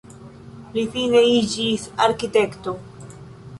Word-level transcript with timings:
Li 0.77 0.85
fine 0.95 1.21
iĝis 1.33 1.85
arkitekto. 2.09 2.77